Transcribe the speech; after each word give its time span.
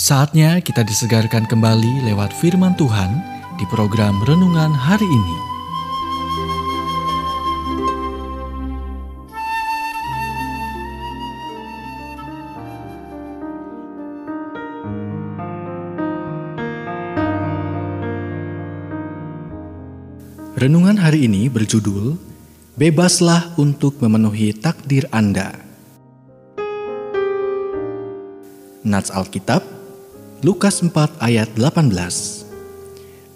Saatnya 0.00 0.64
kita 0.64 0.80
disegarkan 0.80 1.44
kembali 1.44 2.08
lewat 2.08 2.32
firman 2.32 2.72
Tuhan 2.72 3.20
di 3.60 3.68
program 3.68 4.16
renungan 4.24 4.72
hari 4.72 5.04
ini. 5.04 5.36
Renungan 20.56 20.96
hari 20.96 21.28
ini 21.28 21.52
berjudul 21.52 22.16
Bebaslah 22.80 23.52
untuk 23.60 24.00
memenuhi 24.00 24.56
takdir 24.56 25.04
Anda. 25.12 25.60
Nats 28.80 29.12
Alkitab 29.12 29.79
Lukas 30.40 30.80
4 30.80 31.20
ayat 31.20 31.52
18 31.52 31.92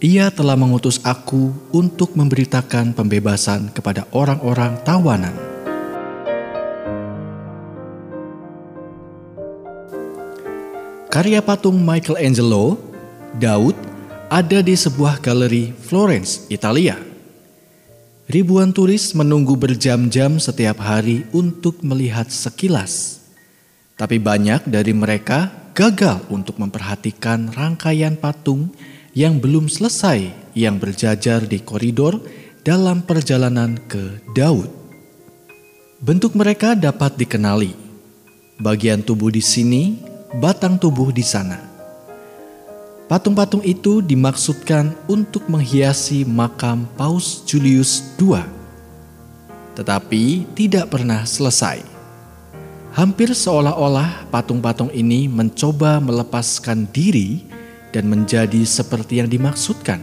Ia 0.00 0.32
telah 0.32 0.56
mengutus 0.56 0.96
aku 1.04 1.52
untuk 1.68 2.16
memberitakan 2.16 2.96
pembebasan 2.96 3.68
kepada 3.76 4.08
orang-orang 4.08 4.80
tawanan. 4.88 5.36
Karya 11.12 11.44
patung 11.44 11.76
Michelangelo, 11.76 12.80
Daud, 13.36 13.76
ada 14.32 14.64
di 14.64 14.72
sebuah 14.72 15.20
galeri 15.20 15.76
Florence, 15.76 16.48
Italia. 16.48 16.96
Ribuan 18.32 18.72
turis 18.72 19.12
menunggu 19.12 19.60
berjam-jam 19.60 20.40
setiap 20.40 20.80
hari 20.80 21.28
untuk 21.36 21.84
melihat 21.84 22.32
sekilas. 22.32 23.20
Tapi 23.92 24.16
banyak 24.16 24.64
dari 24.64 24.96
mereka 24.96 25.63
gagal 25.74 26.22
untuk 26.30 26.62
memperhatikan 26.62 27.50
rangkaian 27.50 28.14
patung 28.14 28.70
yang 29.10 29.42
belum 29.42 29.66
selesai 29.66 30.30
yang 30.54 30.78
berjajar 30.78 31.42
di 31.42 31.58
koridor 31.58 32.22
dalam 32.62 33.02
perjalanan 33.02 33.74
ke 33.90 34.22
Daud. 34.38 34.70
Bentuk 35.98 36.38
mereka 36.38 36.78
dapat 36.78 37.18
dikenali. 37.18 37.74
Bagian 38.62 39.02
tubuh 39.02 39.34
di 39.34 39.42
sini, 39.42 39.98
batang 40.38 40.78
tubuh 40.78 41.10
di 41.10 41.26
sana. 41.26 41.58
Patung-patung 43.10 43.66
itu 43.66 43.98
dimaksudkan 43.98 44.94
untuk 45.10 45.50
menghiasi 45.50 46.22
makam 46.22 46.86
Paus 46.94 47.42
Julius 47.44 48.14
II, 48.16 48.46
tetapi 49.74 50.46
tidak 50.54 50.88
pernah 50.94 51.26
selesai. 51.26 51.93
Hampir 52.94 53.34
seolah-olah 53.34 54.30
patung-patung 54.30 54.86
ini 54.94 55.26
mencoba 55.26 55.98
melepaskan 55.98 56.86
diri 56.94 57.42
dan 57.90 58.06
menjadi 58.06 58.62
seperti 58.62 59.18
yang 59.18 59.26
dimaksudkan. 59.26 59.98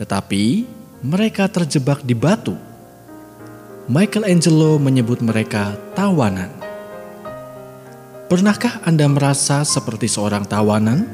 Tetapi 0.00 0.64
mereka 1.04 1.52
terjebak 1.52 2.00
di 2.00 2.16
batu. 2.16 2.56
Michelangelo 3.92 4.80
menyebut 4.80 5.20
mereka 5.20 5.76
tawanan. 5.92 6.48
Pernahkah 8.24 8.80
Anda 8.88 9.04
merasa 9.12 9.60
seperti 9.60 10.08
seorang 10.08 10.48
tawanan? 10.48 11.04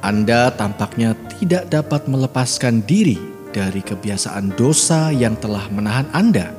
Anda 0.00 0.48
tampaknya 0.48 1.12
tidak 1.36 1.68
dapat 1.68 2.08
melepaskan 2.08 2.88
diri 2.88 3.20
dari 3.52 3.84
kebiasaan 3.84 4.48
dosa 4.56 5.12
yang 5.12 5.36
telah 5.36 5.68
menahan 5.68 6.08
Anda 6.16 6.57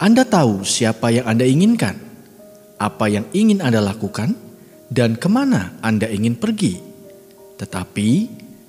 anda 0.00 0.24
tahu 0.24 0.64
siapa 0.64 1.12
yang 1.12 1.28
Anda 1.28 1.44
inginkan, 1.44 1.92
apa 2.80 3.12
yang 3.12 3.28
ingin 3.36 3.60
Anda 3.60 3.84
lakukan, 3.84 4.32
dan 4.88 5.12
ke 5.20 5.28
mana 5.28 5.76
Anda 5.84 6.08
ingin 6.08 6.40
pergi. 6.40 6.80
Tetapi 7.60 8.08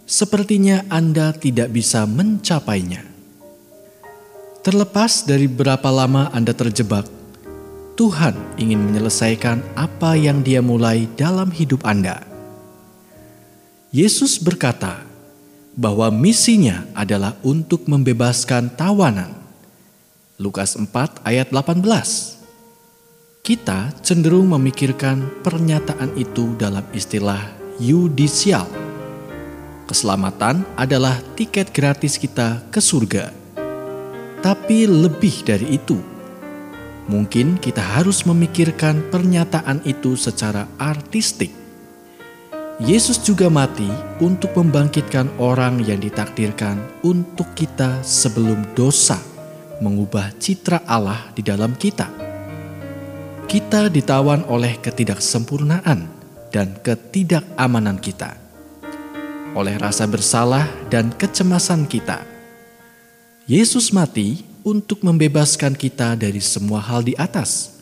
sepertinya 0.03 0.83
Anda 0.91 1.31
tidak 1.31 1.71
bisa 1.71 2.03
mencapainya. 2.03 3.07
Terlepas 4.59 5.23
dari 5.23 5.47
berapa 5.47 5.87
lama 5.87 6.27
Anda 6.35 6.51
terjebak, 6.51 7.07
Tuhan 7.95 8.35
ingin 8.59 8.91
menyelesaikan 8.91 9.63
apa 9.79 10.19
yang 10.19 10.43
Dia 10.43 10.59
mulai 10.59 11.07
dalam 11.15 11.47
hidup 11.47 11.87
Anda. 11.87 12.27
Yesus 13.95 14.35
berkata 14.35 14.99
bahwa 15.79 16.11
misinya 16.11 16.83
adalah 16.91 17.39
untuk 17.39 17.87
membebaskan 17.87 18.75
tawanan 18.75 19.40
Lukas 20.41 20.73
4 20.73 21.21
ayat 21.21 21.53
18. 21.53 21.85
Kita 23.45 23.93
cenderung 24.01 24.49
memikirkan 24.49 25.29
pernyataan 25.45 26.17
itu 26.17 26.57
dalam 26.57 26.81
istilah 26.97 27.53
yudisial. 27.77 28.65
Keselamatan 29.85 30.65
adalah 30.73 31.21
tiket 31.37 31.69
gratis 31.69 32.17
kita 32.17 32.57
ke 32.73 32.81
surga. 32.81 33.29
Tapi 34.41 34.89
lebih 34.89 35.45
dari 35.45 35.77
itu, 35.77 36.01
mungkin 37.05 37.61
kita 37.61 38.01
harus 38.01 38.25
memikirkan 38.25 39.13
pernyataan 39.13 39.85
itu 39.85 40.17
secara 40.17 40.65
artistik. 40.81 41.53
Yesus 42.81 43.21
juga 43.21 43.45
mati 43.45 43.85
untuk 44.17 44.57
membangkitkan 44.57 45.37
orang 45.37 45.85
yang 45.85 46.01
ditakdirkan 46.01 46.81
untuk 47.05 47.53
kita 47.53 48.01
sebelum 48.01 48.65
dosa 48.73 49.21
mengubah 49.81 50.31
citra 50.37 50.85
Allah 50.85 51.33
di 51.33 51.41
dalam 51.41 51.73
kita. 51.75 52.07
Kita 53.49 53.91
ditawan 53.91 54.47
oleh 54.47 54.79
ketidaksempurnaan 54.79 56.07
dan 56.53 56.79
ketidakamanan 56.79 57.99
kita, 57.99 58.39
oleh 59.51 59.75
rasa 59.75 60.07
bersalah 60.07 60.69
dan 60.87 61.11
kecemasan 61.11 61.83
kita. 61.89 62.23
Yesus 63.49 63.91
mati 63.91 64.47
untuk 64.63 65.03
membebaskan 65.03 65.75
kita 65.75 66.15
dari 66.15 66.39
semua 66.39 66.79
hal 66.79 67.03
di 67.03 67.17
atas, 67.19 67.81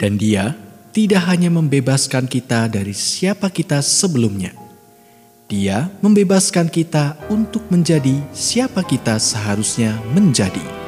dan 0.00 0.18
Dia 0.18 0.58
tidak 0.90 1.30
hanya 1.30 1.52
membebaskan 1.52 2.26
kita 2.26 2.66
dari 2.66 2.96
siapa 2.96 3.52
kita 3.52 3.78
sebelumnya. 3.84 4.50
Dia 5.46 5.92
membebaskan 6.00 6.72
kita 6.72 7.14
untuk 7.28 7.62
menjadi 7.68 8.18
siapa 8.32 8.82
kita 8.82 9.20
seharusnya 9.20 10.00
menjadi. 10.10 10.81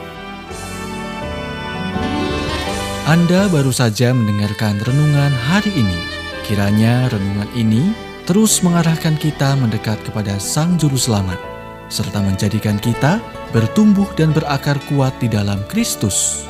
Anda 3.04 3.52
baru 3.52 3.68
saja 3.68 4.16
mendengarkan 4.16 4.80
renungan 4.80 5.28
hari 5.28 5.68
ini. 5.76 6.00
Kiranya 6.48 7.04
renungan 7.12 7.52
ini 7.52 7.92
terus 8.24 8.64
mengarahkan 8.64 9.20
kita 9.20 9.60
mendekat 9.60 10.00
kepada 10.08 10.40
Sang 10.40 10.80
Juru 10.80 10.96
Selamat, 10.96 11.36
serta 11.92 12.24
menjadikan 12.24 12.80
kita 12.80 13.20
bertumbuh 13.52 14.08
dan 14.16 14.32
berakar 14.32 14.80
kuat 14.88 15.12
di 15.20 15.28
dalam 15.28 15.60
Kristus. 15.68 16.48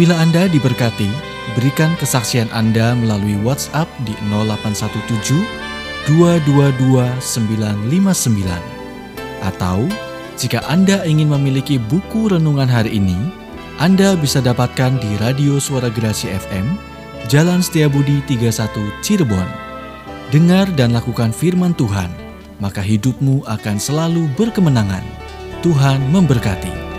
Bila 0.00 0.16
Anda 0.24 0.48
diberkati, 0.48 1.12
berikan 1.60 1.92
kesaksian 2.00 2.48
Anda 2.56 2.96
melalui 2.96 3.36
WhatsApp 3.44 3.92
di 4.08 4.16
0817 4.32 5.36
222 6.08 7.20
959. 7.20 8.48
Atau, 9.44 9.84
jika 10.40 10.64
Anda 10.64 11.04
ingin 11.04 11.28
memiliki 11.28 11.76
buku 11.76 12.32
renungan 12.32 12.72
hari 12.72 12.96
ini, 12.96 13.41
anda 13.82 14.14
bisa 14.14 14.38
dapatkan 14.38 15.02
di 15.02 15.18
Radio 15.18 15.58
Suara 15.58 15.90
Gerasi 15.90 16.30
FM, 16.30 16.78
Jalan 17.26 17.58
Setiabudi 17.58 18.22
31 18.30 18.70
Cirebon. 19.02 19.42
Dengar 20.30 20.70
dan 20.78 20.94
lakukan 20.94 21.34
firman 21.34 21.74
Tuhan, 21.74 22.06
maka 22.62 22.78
hidupmu 22.78 23.42
akan 23.42 23.76
selalu 23.82 24.30
berkemenangan. 24.38 25.02
Tuhan 25.66 25.98
memberkati. 26.14 26.91